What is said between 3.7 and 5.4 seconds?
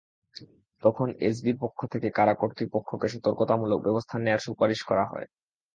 ব্যবস্থা নেওয়ার সুপারিশ করা হয়।